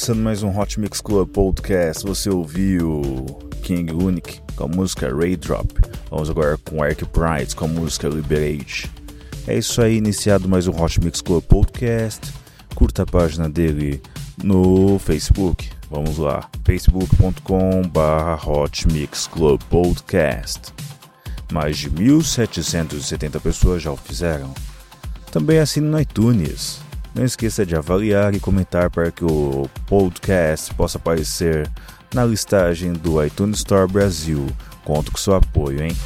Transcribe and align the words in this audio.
começando 0.00 0.22
mais 0.22 0.42
um 0.42 0.58
Hot 0.58 0.80
Mix 0.80 0.98
Club 1.02 1.28
Podcast. 1.28 2.06
Você 2.06 2.30
ouviu 2.30 3.02
King 3.62 3.92
Unique 3.92 4.40
com 4.56 4.64
a 4.64 4.66
música 4.66 5.14
Raindrop. 5.14 5.72
Vamos 6.08 6.30
agora 6.30 6.56
com 6.56 6.82
Eric 6.82 7.04
Price 7.04 7.54
com 7.54 7.66
a 7.66 7.68
música 7.68 8.08
Liberate. 8.08 8.90
É 9.46 9.58
isso 9.58 9.82
aí, 9.82 9.98
iniciado 9.98 10.48
mais 10.48 10.66
um 10.66 10.82
Hot 10.82 10.98
Mix 11.04 11.20
Club 11.20 11.44
Podcast. 11.44 12.32
Curta 12.74 13.02
a 13.02 13.06
página 13.06 13.46
dele 13.46 14.00
no 14.42 14.98
Facebook. 14.98 15.68
Vamos 15.90 16.16
lá, 16.16 16.48
facebook.com/barra 16.64 18.50
Hot 18.50 18.88
Mix 18.90 19.26
Club 19.26 19.60
Podcast. 19.64 20.72
Mais 21.52 21.76
de 21.76 21.90
1.770 21.90 23.38
pessoas 23.38 23.82
já 23.82 23.92
o 23.92 23.98
fizeram. 23.98 24.54
Também 25.30 25.58
assine 25.58 25.86
no 25.86 26.00
iTunes. 26.00 26.80
Não 27.14 27.24
esqueça 27.24 27.66
de 27.66 27.74
avaliar 27.74 28.34
e 28.34 28.40
comentar 28.40 28.90
para 28.90 29.10
que 29.10 29.24
o 29.24 29.68
podcast 29.86 30.72
possa 30.74 30.98
aparecer 30.98 31.68
na 32.14 32.24
listagem 32.24 32.92
do 32.92 33.22
iTunes 33.24 33.58
Store 33.58 33.90
Brasil. 33.90 34.46
Conto 34.84 35.12
com 35.12 35.18
seu 35.18 35.34
apoio, 35.34 35.82
hein? 35.82 35.96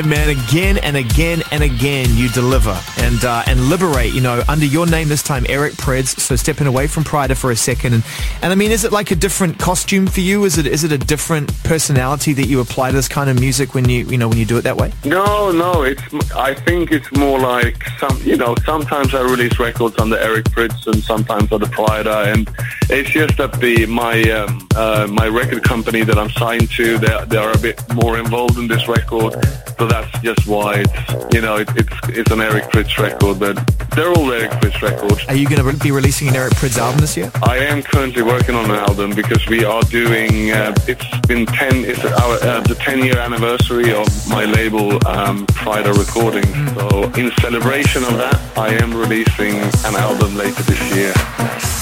Time, 0.00 0.10
man. 0.10 0.28
Again 0.28 0.78
and 0.78 0.96
again 0.96 1.42
and 1.50 1.62
again, 1.62 2.08
you 2.16 2.28
deliver 2.28 2.78
and 2.98 3.24
uh, 3.24 3.42
and 3.46 3.68
liberate. 3.68 4.12
You 4.12 4.20
know, 4.20 4.42
under 4.48 4.64
your 4.64 4.86
name 4.86 5.08
this 5.08 5.22
time, 5.22 5.46
Eric 5.48 5.74
Preds. 5.74 6.18
So 6.18 6.36
stepping 6.36 6.66
away 6.66 6.86
from 6.86 7.04
Pryda 7.04 7.36
for 7.36 7.50
a 7.50 7.56
second, 7.56 7.94
and 7.94 8.04
and 8.42 8.52
I 8.52 8.54
mean, 8.54 8.70
is 8.70 8.84
it 8.84 8.92
like 8.92 9.10
a 9.10 9.16
different 9.16 9.58
costume 9.58 10.06
for 10.06 10.20
you? 10.20 10.44
Is 10.44 10.58
it 10.58 10.66
is 10.66 10.84
it 10.84 10.92
a 10.92 10.98
different 10.98 11.52
personality 11.64 12.32
that 12.34 12.46
you 12.46 12.60
apply 12.60 12.90
to 12.90 12.96
this 12.96 13.08
kind 13.08 13.30
of 13.30 13.38
music 13.38 13.74
when 13.74 13.88
you 13.88 14.04
you 14.06 14.18
know 14.18 14.28
when 14.28 14.38
you 14.38 14.44
do 14.44 14.58
it 14.58 14.62
that 14.62 14.76
way? 14.76 14.92
No, 15.04 15.50
no. 15.50 15.82
It's 15.82 16.02
I 16.34 16.54
think 16.54 16.92
it's 16.92 17.10
more 17.12 17.38
like 17.38 17.82
some 17.98 18.20
you 18.22 18.36
know 18.36 18.54
sometimes 18.64 19.14
I 19.14 19.22
release 19.22 19.58
records 19.58 19.98
under 19.98 20.18
Eric 20.18 20.46
Prydz 20.46 20.86
and 20.86 21.02
sometimes 21.02 21.52
under 21.52 21.66
Pryda, 21.66 22.32
and 22.32 22.48
it's 22.88 23.10
just 23.10 23.36
that 23.38 23.52
the 23.60 23.86
my 23.86 24.22
um, 24.30 24.66
uh, 24.74 25.06
my 25.10 25.26
record 25.28 25.62
company 25.62 26.02
that 26.02 26.18
I'm 26.18 26.30
signed 26.30 26.70
to 26.72 26.98
they 26.98 27.24
they 27.26 27.36
are 27.36 27.52
a 27.52 27.58
bit 27.58 27.82
more 27.94 28.18
involved 28.18 28.58
in 28.58 28.68
this 28.68 28.88
record, 28.88 29.34
so 29.78 29.89
that's 29.90 30.20
just 30.20 30.46
why 30.46 30.84
it's 30.84 31.34
you 31.34 31.40
know 31.40 31.56
it, 31.56 31.68
it's 31.76 31.96
it's 32.08 32.30
an 32.30 32.40
Eric 32.40 32.64
Prydz 32.72 32.96
record, 32.98 33.38
but 33.38 33.54
they're 33.94 34.12
all 34.12 34.32
Eric 34.32 34.52
Prydz 34.52 34.80
records. 34.80 35.24
Are 35.28 35.34
you 35.34 35.48
going 35.48 35.62
to 35.62 35.84
be 35.84 35.90
releasing 35.90 36.28
an 36.28 36.36
Eric 36.36 36.54
Prydz 36.54 36.78
album 36.78 37.00
this 37.00 37.16
year? 37.16 37.30
I 37.42 37.58
am 37.58 37.82
currently 37.82 38.22
working 38.22 38.54
on 38.54 38.70
an 38.70 38.76
album 38.76 39.14
because 39.14 39.44
we 39.48 39.64
are 39.64 39.82
doing. 39.82 40.52
Uh, 40.52 40.74
it's 40.86 41.08
been 41.26 41.46
ten. 41.46 41.84
It's 41.84 42.04
our 42.04 42.34
uh, 42.42 42.60
the 42.62 42.76
ten 42.76 43.04
year 43.04 43.18
anniversary 43.18 43.92
of 43.92 44.06
my 44.28 44.44
label 44.44 44.92
um, 45.06 45.46
Pryda 45.48 45.92
Recordings. 45.92 46.54
So 46.74 47.04
in 47.20 47.30
celebration 47.40 48.04
of 48.04 48.16
that, 48.18 48.38
I 48.56 48.68
am 48.82 48.94
releasing 48.94 49.56
an 49.88 49.94
album 49.96 50.36
later 50.36 50.62
this 50.62 50.80
year, 50.94 51.12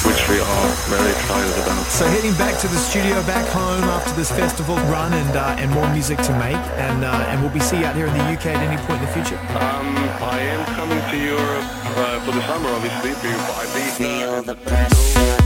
which 0.08 0.22
we 0.28 0.40
are 0.40 0.68
very 0.88 1.10
excited 1.10 1.54
about. 1.62 1.84
So 1.86 2.06
heading 2.06 2.32
back 2.34 2.58
to 2.60 2.68
the 2.68 2.76
studio 2.76 3.20
back 3.22 3.46
home 3.48 3.84
after 3.84 4.14
this 4.14 4.30
festival 4.30 4.76
run 4.88 5.12
and 5.12 5.36
uh, 5.36 5.56
and 5.58 5.70
more 5.72 5.88
music 5.92 6.18
to 6.18 6.32
make, 6.38 6.62
and 6.80 7.04
uh, 7.04 7.28
and 7.28 7.42
we'll 7.42 7.52
be 7.52 7.60
see 7.60 7.78
you 7.78 7.84
out 7.84 7.96
here 7.98 8.06
in 8.06 8.14
the 8.14 8.22
UK 8.22 8.46
at 8.54 8.62
any 8.62 8.78
point 8.86 9.02
in 9.02 9.06
the 9.06 9.12
future. 9.12 9.34
Um, 9.58 9.90
I 10.22 10.38
am 10.38 10.62
coming 10.78 11.02
to 11.10 11.16
Europe 11.18 11.66
uh, 11.98 12.22
for 12.24 12.30
the 12.30 12.46
summer, 12.46 12.70
obviously. 12.70 13.10
be- 13.10 13.34
I 13.34 15.37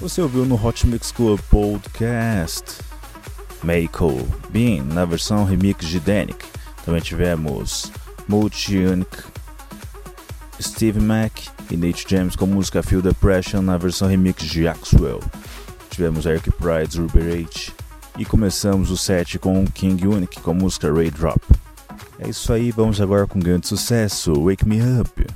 Você 0.00 0.22
ouviu 0.22 0.46
no 0.46 0.54
Hot 0.54 0.86
Mix 0.86 1.12
Club 1.12 1.38
Podcast 1.50 2.78
Mako 3.62 4.26
Bean 4.48 4.82
na 4.82 5.04
versão 5.04 5.44
remix 5.44 5.86
de 5.86 6.00
Danik. 6.00 6.42
Também 6.86 7.02
tivemos 7.02 7.92
Multi-Unique, 8.26 9.24
Steve 10.58 10.98
Mack 10.98 11.48
e 11.70 11.76
Nate 11.76 12.06
James 12.08 12.34
com 12.34 12.46
música 12.46 12.82
Feel 12.82 13.02
Depression 13.02 13.60
na 13.60 13.76
versão 13.76 14.08
remix 14.08 14.42
de 14.44 14.66
Axwell. 14.66 15.20
Tivemos 15.90 16.24
Eric 16.24 16.50
Pride's 16.52 16.96
Ruber 16.96 17.34
H 17.34 17.72
e 18.16 18.24
começamos 18.24 18.90
o 18.90 18.96
set 18.96 19.38
com 19.38 19.66
King 19.66 20.06
Unique 20.06 20.40
com 20.40 20.54
música 20.54 20.90
Raindrop. 20.90 21.42
É 22.18 22.26
isso 22.26 22.50
aí, 22.54 22.70
vamos 22.70 23.02
agora 23.02 23.26
com 23.26 23.38
um 23.38 23.42
grande 23.42 23.68
sucesso, 23.68 24.32
Wake 24.44 24.66
Me 24.66 24.78
Up, 24.98 25.26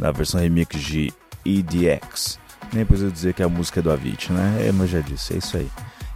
na 0.00 0.10
versão 0.10 0.40
remix 0.40 0.80
de 0.80 1.12
EDX. 1.44 2.38
Nem 2.72 2.84
preciso 2.84 3.10
dizer 3.10 3.34
que 3.34 3.42
a 3.42 3.48
música 3.48 3.80
é 3.80 3.82
do 3.82 3.90
Avicii, 3.90 4.32
né? 4.32 4.68
É, 4.68 4.72
mas 4.72 4.90
já 4.90 5.00
disse, 5.00 5.34
é 5.34 5.36
isso 5.38 5.56
aí. 5.56 5.70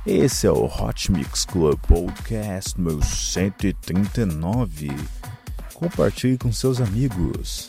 Esse 0.06 0.46
é 0.46 0.50
o 0.50 0.64
Hot 0.64 1.12
Mix 1.12 1.44
Club 1.44 1.78
Podcast 1.86 2.80
meu 2.80 3.02
139. 3.02 4.90
Compartilhe 5.74 6.38
com 6.38 6.52
seus 6.52 6.80
amigos. 6.80 7.68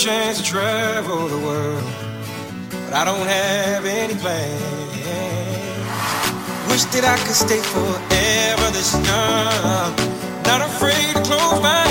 chance 0.00 0.38
to 0.38 0.44
travel 0.44 1.28
the 1.28 1.36
world, 1.36 1.84
but 2.70 2.94
I 2.94 3.04
don't 3.04 3.26
have 3.26 3.84
any 3.84 4.14
plans. 4.14 4.62
Wish 6.70 6.84
that 6.84 7.04
I 7.04 7.16
could 7.18 7.36
stay 7.36 7.60
forever 7.60 8.70
this 8.72 8.94
young, 8.94 9.92
not 10.48 10.62
afraid 10.62 11.16
to 11.16 11.20
close 11.20 11.60
my 11.60 11.89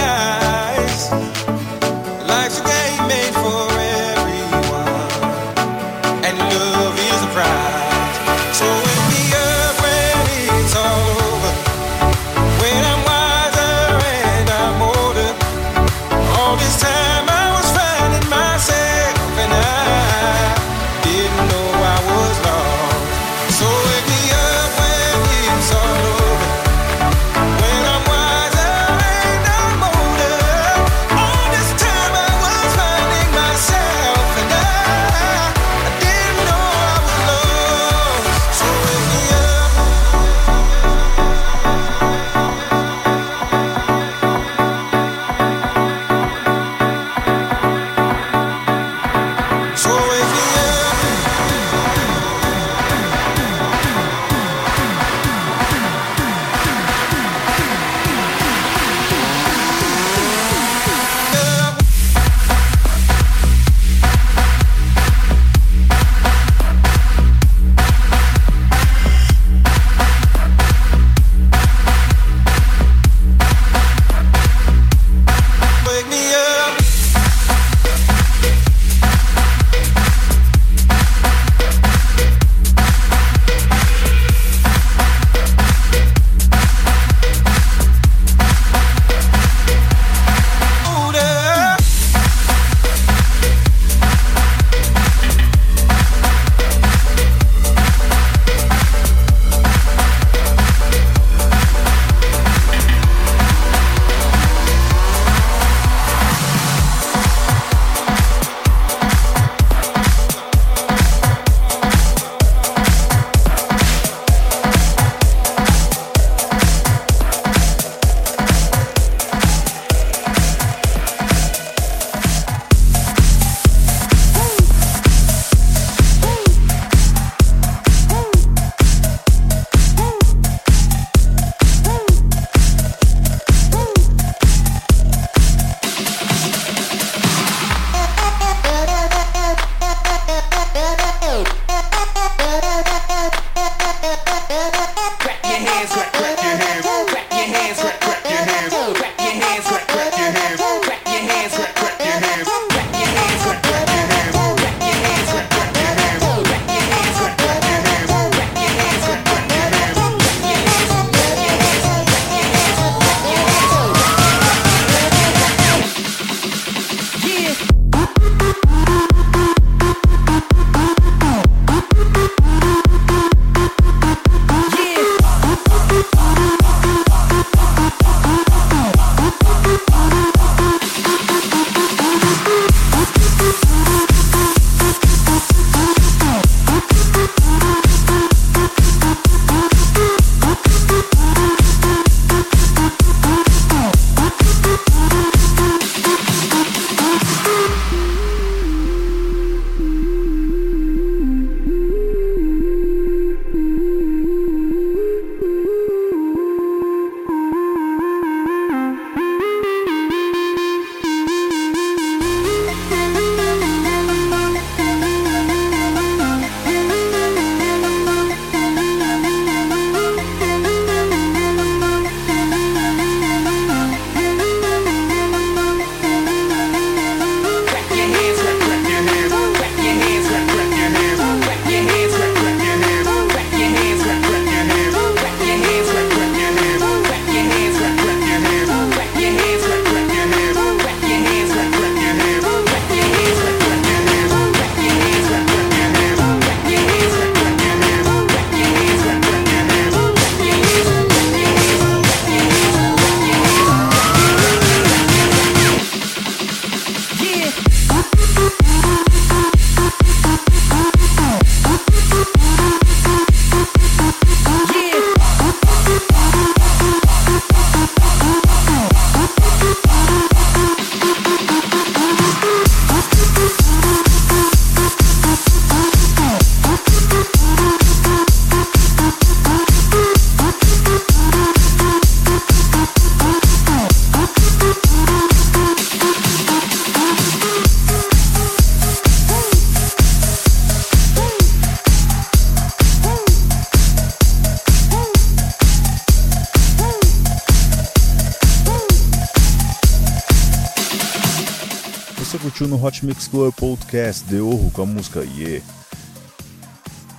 Hot 302.89 303.05
Mix 303.05 303.27
Club 303.27 303.53
Podcast 303.53 304.27
de 304.27 304.41
Orro 304.41 304.71
com 304.71 304.81
a 304.81 304.85
música 304.87 305.23
Yeah. 305.37 305.63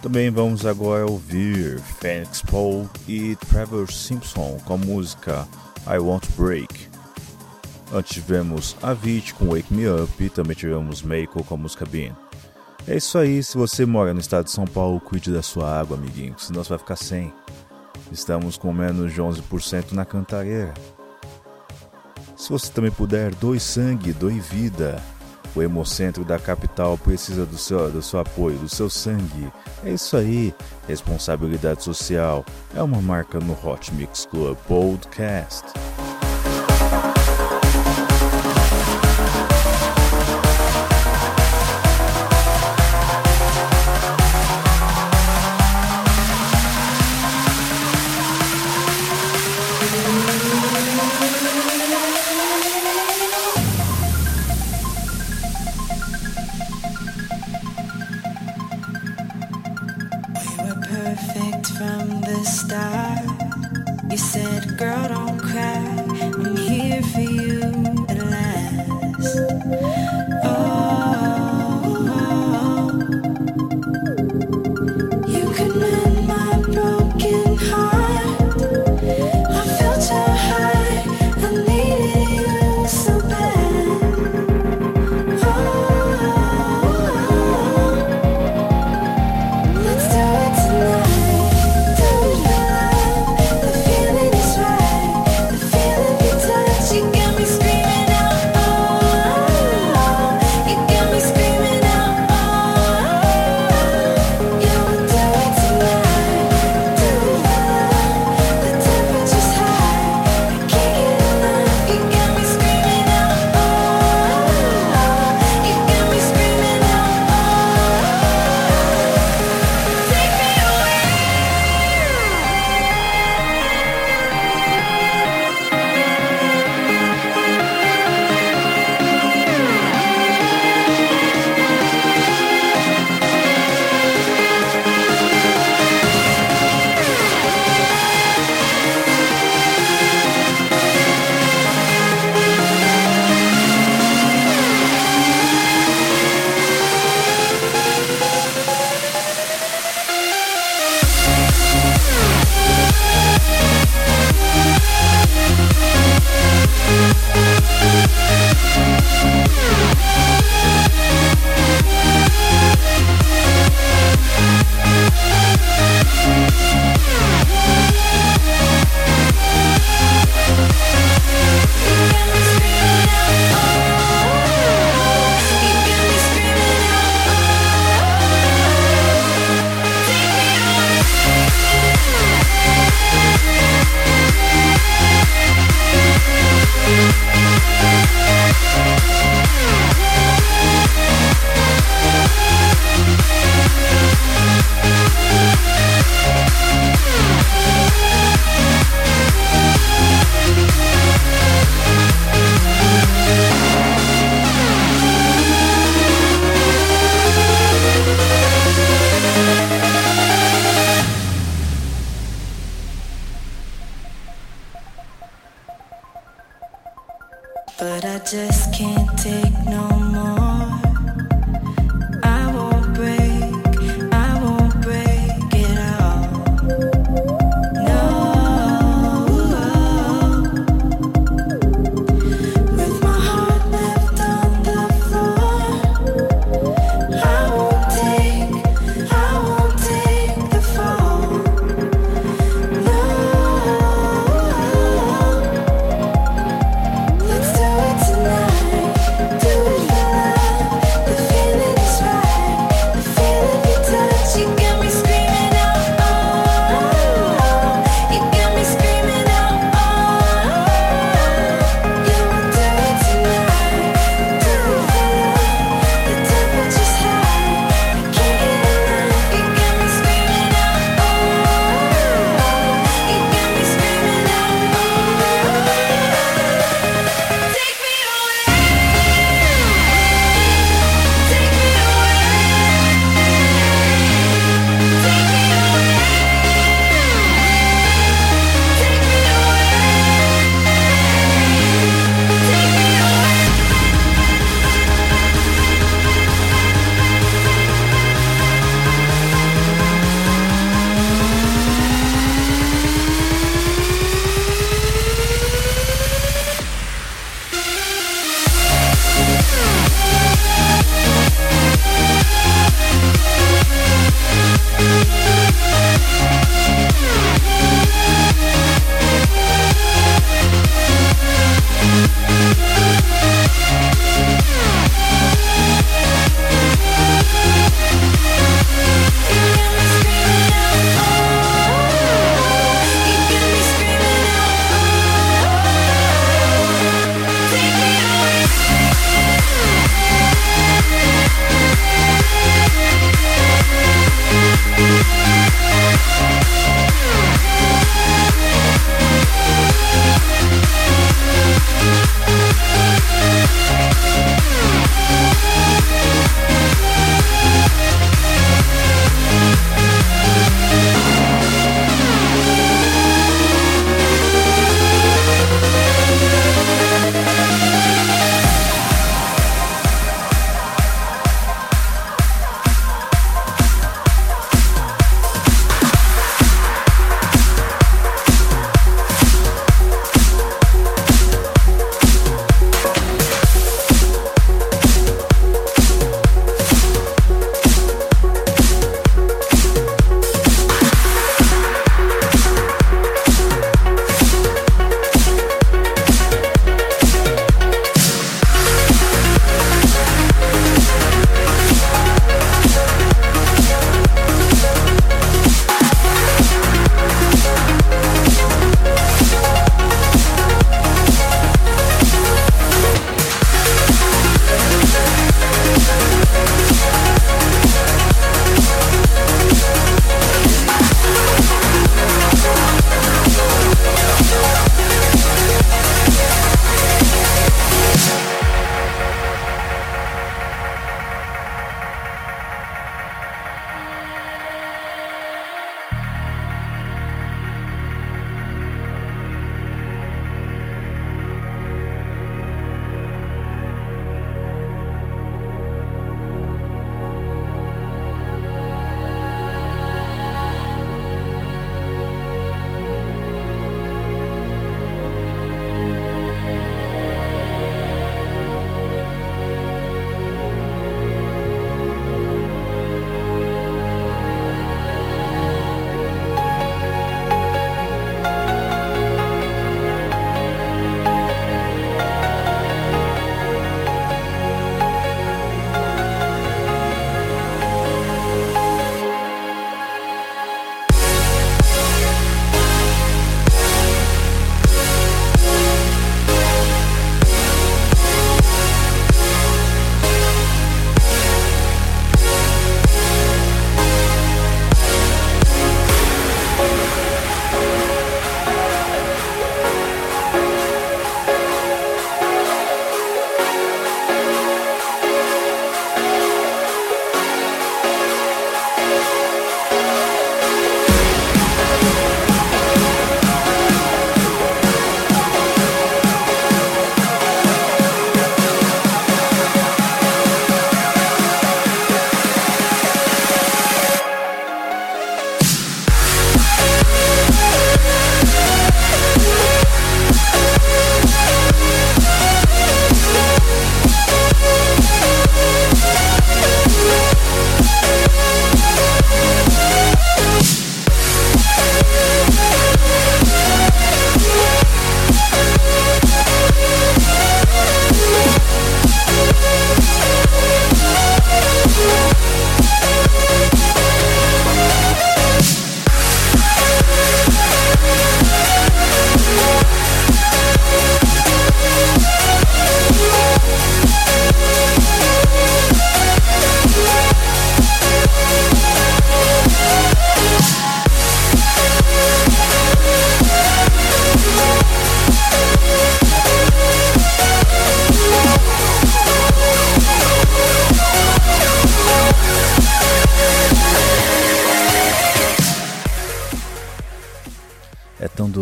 Também 0.03 0.29
vamos 0.29 0.67
agora 0.67 1.07
ouvir 1.07 1.79
Phoenix 2.01 2.43
Paul 2.43 2.91
e 3.07 3.37
Trevor 3.37 3.89
Simpson 3.93 4.59
com 4.65 4.75
a 4.75 4.77
música 4.77 5.47
I 5.87 5.97
Want 5.99 6.27
Break. 6.37 6.89
Antes 7.95 8.15
tivemos 8.15 8.77
Avicii 8.83 9.33
com 9.35 9.51
Wake 9.51 9.73
Me 9.73 9.89
Up 9.89 10.13
e 10.19 10.29
também 10.29 10.57
tivemos 10.57 11.03
Meiko 11.03 11.45
com 11.45 11.55
a 11.55 11.59
música 11.59 11.87
Bean. 11.87 12.17
É 12.89 12.97
isso 12.97 13.17
aí, 13.17 13.41
se 13.41 13.57
você 13.57 13.87
mora 13.87 14.13
no 14.13 14.19
estado 14.19 14.47
de 14.47 14.51
São 14.51 14.65
Paulo, 14.65 14.99
cuide 14.99 15.31
da 15.31 15.41
sua 15.41 15.79
água, 15.79 15.97
amiguinho, 15.97 16.35
senão 16.37 16.65
você 16.65 16.71
vai 16.71 16.79
ficar 16.81 16.97
sem. 16.97 17.33
Estamos 18.11 18.57
com 18.57 18.73
menos 18.73 19.15
de 19.15 19.23
11% 19.23 19.93
na 19.93 20.05
cantareira. 20.05 20.75
Se 22.37 22.51
você 22.51 22.73
também 22.73 22.91
puder, 22.91 23.33
doe 23.37 23.61
sangue, 23.61 24.13
doe 24.13 24.41
vida. 24.41 25.01
O 25.55 25.63
Hemocentro 25.63 26.25
da 26.25 26.39
capital 26.39 26.97
precisa 26.97 27.45
do 27.45 27.59
seu, 27.59 27.91
do 27.91 28.03
seu 28.03 28.21
apoio, 28.21 28.59
do 28.59 28.69
seu 28.69 28.89
sangue. 28.89 29.53
É 29.85 29.91
isso 29.91 30.17
aí. 30.17 30.55
Responsabilidade 30.87 31.83
social 31.83 32.45
é 32.75 32.83
uma 32.83 33.01
marca 33.01 33.39
no 33.39 33.53
Hot 33.53 33.93
Mix 33.95 34.27
Club 34.27 34.57
Podcast. 34.69 35.65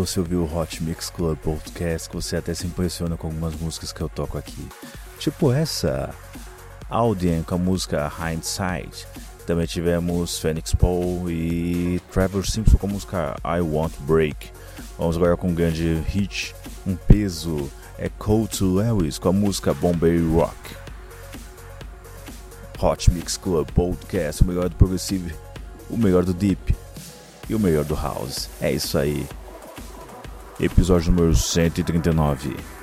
Doce 0.09 0.19
ouvir 0.19 0.37
o 0.37 0.57
Hot 0.57 0.81
Mix 0.81 1.11
Club 1.11 1.37
Podcast 1.37 2.09
que 2.09 2.15
você 2.15 2.37
até 2.37 2.51
se 2.55 2.65
impressiona 2.65 3.15
com 3.15 3.27
algumas 3.27 3.53
músicas 3.53 3.93
que 3.93 4.01
eu 4.01 4.09
toco 4.09 4.39
aqui. 4.39 4.67
Tipo 5.19 5.51
essa, 5.51 6.09
Audien 6.89 7.43
com 7.43 7.53
a 7.53 7.57
música 7.59 8.11
Hindsight. 8.19 9.05
Também 9.45 9.67
tivemos 9.67 10.39
Phoenix 10.39 10.73
Paul 10.73 11.29
e 11.29 12.01
Trevor 12.11 12.43
Simpson 12.43 12.75
com 12.79 12.87
a 12.87 12.89
música 12.89 13.35
I 13.45 13.61
Want 13.61 13.93
Break. 13.99 14.51
Vamos 14.97 15.15
agora 15.15 15.37
com 15.37 15.49
um 15.49 15.53
grande 15.53 16.01
hit, 16.07 16.55
um 16.87 16.95
peso, 16.95 17.69
é 17.99 18.09
Cold 18.09 18.57
to 18.57 18.65
Lewis 18.65 19.19
com 19.19 19.29
a 19.29 19.33
música 19.33 19.75
Bombay 19.75 20.17
Rock. 20.27 20.57
Hot 22.81 23.11
Mix 23.11 23.37
Club 23.37 23.69
Podcast, 23.73 24.41
o 24.41 24.45
melhor 24.47 24.69
do 24.69 24.75
Progressive, 24.75 25.35
o 25.87 25.95
melhor 25.95 26.25
do 26.25 26.33
Deep 26.33 26.75
e 27.47 27.53
o 27.53 27.59
melhor 27.59 27.85
do 27.85 27.93
House. 27.93 28.49
É 28.59 28.71
isso 28.71 28.97
aí. 28.97 29.27
Episódio 30.59 31.11
número 31.11 31.33
139. 31.33 32.78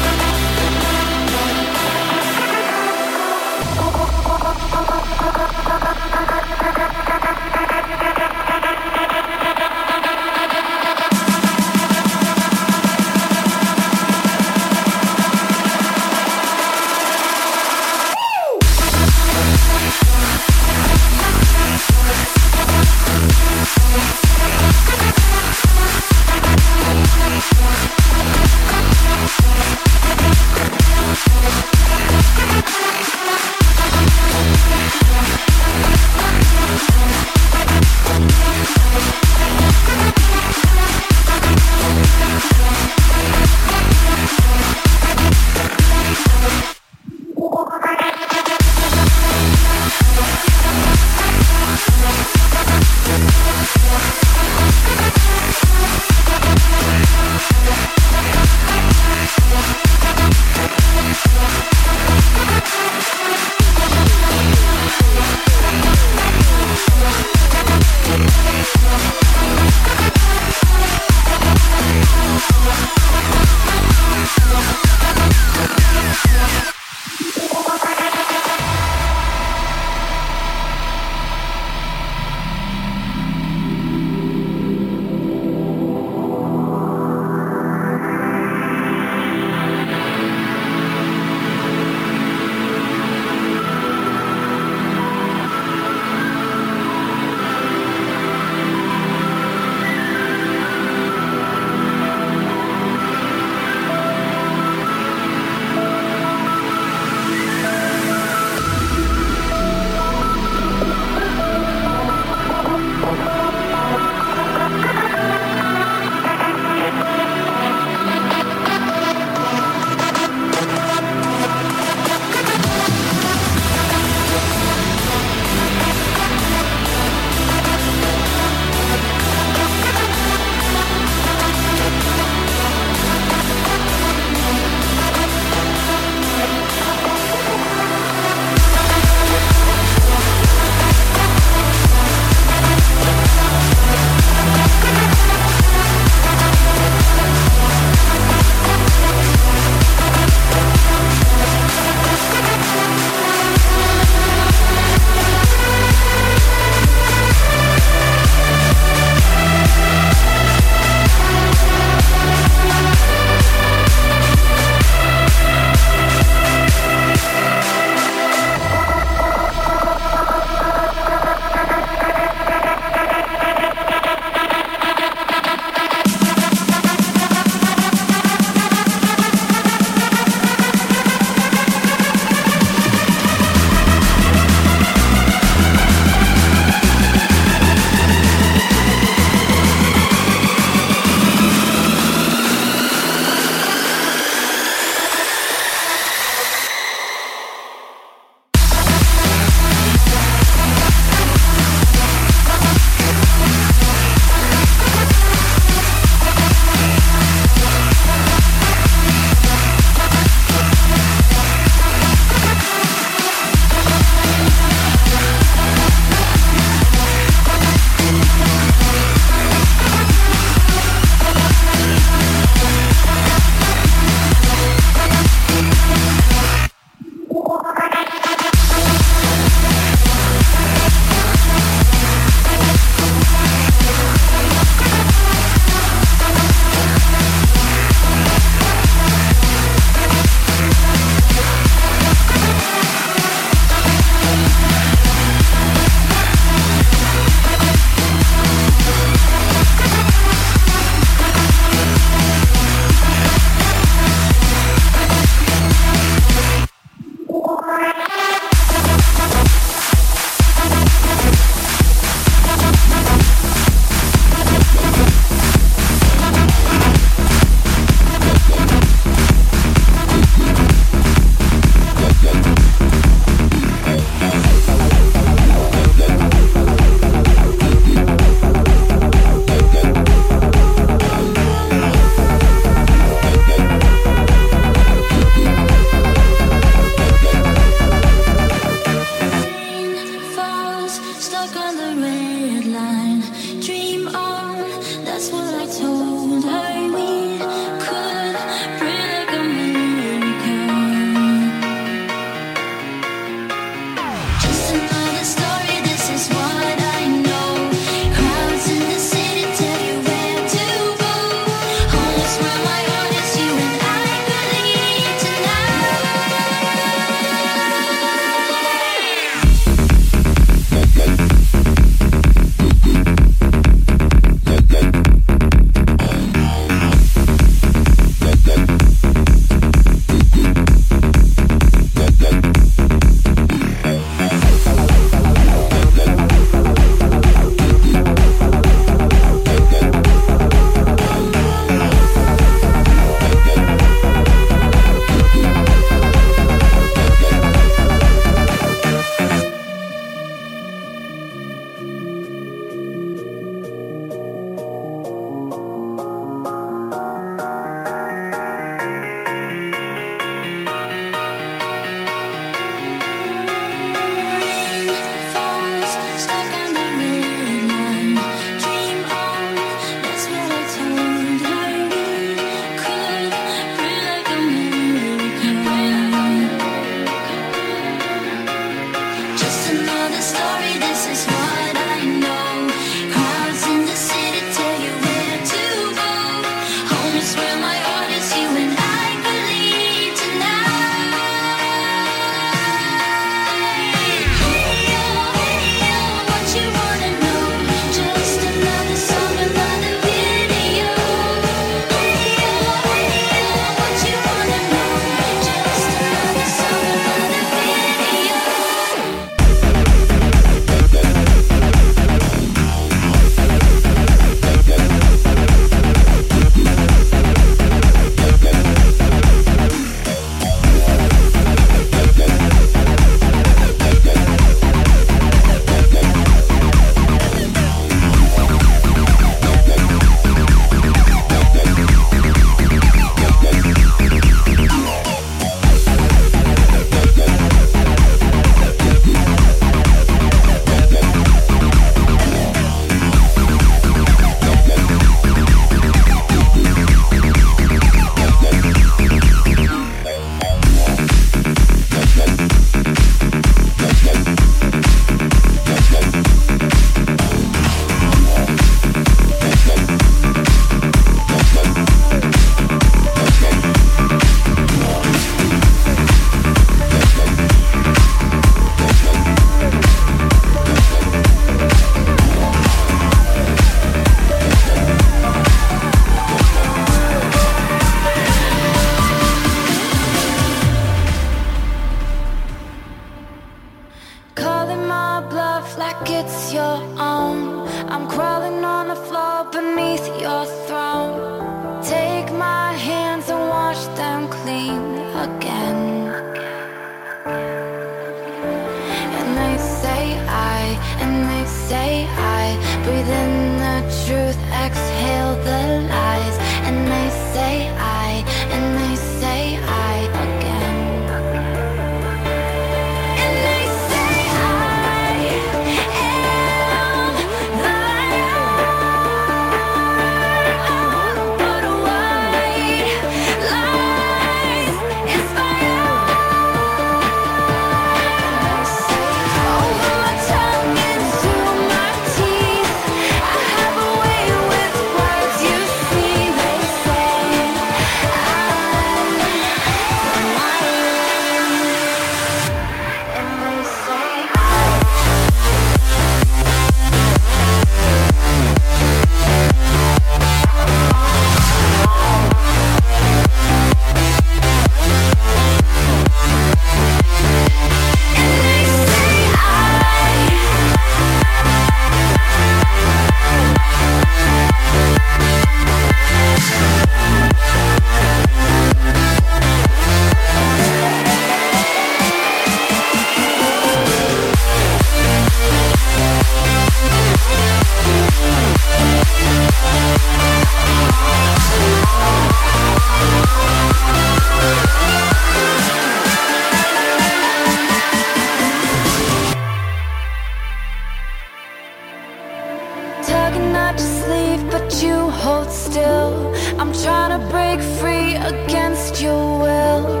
you 594.79 595.09
hold 595.09 595.51
still. 595.51 596.33
I'm 596.59 596.71
trying 596.71 597.11
to 597.19 597.27
break 597.29 597.59
free 597.79 598.15
against 598.15 599.01
your 599.01 599.39
will. 599.39 600.00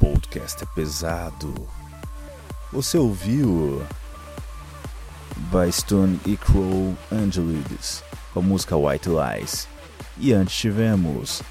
Podcast 0.00 0.62
é 0.62 0.66
pesado. 0.74 1.54
Você 2.72 2.98
ouviu 2.98 3.82
Bystone 5.50 6.20
e 6.24 6.36
Crow 6.36 6.96
Angelides 7.10 8.02
com 8.32 8.40
a 8.40 8.42
música 8.42 8.76
White 8.76 9.08
Lies. 9.08 9.68
E 10.18 10.32
antes 10.32 10.56
tivemos 10.56 11.42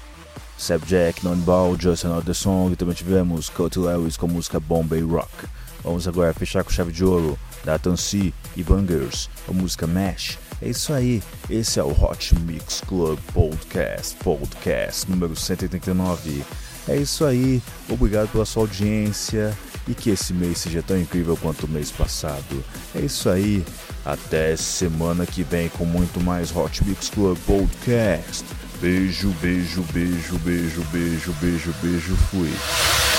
Jack, 0.86 1.24
Non 1.24 1.36
Ball, 1.36 1.78
Just 1.78 2.04
Another 2.04 2.34
Song. 2.34 2.72
E 2.72 2.76
também 2.76 2.94
tivemos 2.94 3.48
Cody 3.48 3.78
Lewis 3.78 4.16
com 4.16 4.26
a 4.26 4.30
música 4.30 4.60
Bombay 4.60 5.02
Rock. 5.02 5.46
Vamos 5.82 6.08
agora 6.08 6.34
fechar 6.34 6.64
com 6.64 6.70
chave 6.70 6.92
de 6.92 7.04
ouro 7.04 7.38
da 7.64 7.78
Tansi 7.78 8.32
e 8.56 8.62
Bangers 8.62 9.28
a 9.48 9.52
música 9.52 9.86
Mesh. 9.86 10.38
É 10.60 10.68
isso 10.68 10.92
aí, 10.92 11.22
esse 11.50 11.78
é 11.78 11.82
o 11.82 11.90
Hot 11.90 12.34
Mix 12.40 12.80
Club 12.86 13.18
Podcast, 13.32 14.16
podcast 14.16 15.10
número 15.10 15.36
189. 15.36 16.44
É 16.88 16.96
isso 16.96 17.24
aí, 17.24 17.60
obrigado 17.88 18.28
pela 18.30 18.44
sua 18.44 18.62
audiência 18.62 19.56
e 19.88 19.94
que 19.94 20.10
esse 20.10 20.32
mês 20.32 20.58
seja 20.58 20.82
tão 20.82 20.98
incrível 20.98 21.36
quanto 21.36 21.64
o 21.66 21.68
mês 21.68 21.90
passado. 21.90 22.64
É 22.94 23.00
isso 23.00 23.28
aí, 23.28 23.64
até 24.04 24.56
semana 24.56 25.26
que 25.26 25.42
vem 25.42 25.68
com 25.68 25.84
muito 25.84 26.20
mais 26.20 26.54
Hot 26.54 26.84
Mix 26.84 27.08
Club 27.10 27.36
Podcast. 27.46 28.44
Beijo, 28.80 29.30
beijo, 29.40 29.82
beijo, 29.92 30.38
beijo, 30.38 30.82
beijo, 30.92 31.32
beijo, 31.40 31.74
beijo, 31.82 32.16
fui. 32.30 33.15